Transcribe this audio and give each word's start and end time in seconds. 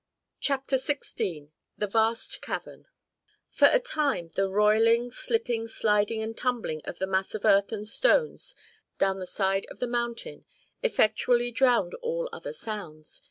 CHAPTER 0.39 0.77
XVI 0.77 1.51
THE 1.77 1.85
VAST 1.85 2.41
CAVERN 2.41 2.87
For 3.51 3.67
a 3.67 3.77
time 3.77 4.29
the 4.29 4.49
roiling, 4.49 5.11
slipping, 5.11 5.67
sliding 5.67 6.23
and 6.23 6.35
tumbling 6.35 6.81
of 6.85 6.97
the 6.97 7.05
mass 7.05 7.35
of 7.35 7.45
earth 7.45 7.71
and 7.71 7.87
stones, 7.87 8.55
down 8.97 9.19
the 9.19 9.27
side 9.27 9.67
of 9.69 9.77
the 9.79 9.85
mountain, 9.85 10.43
effectually 10.81 11.51
drowned 11.51 11.93
all 12.01 12.29
other 12.33 12.51
sounds. 12.51 13.19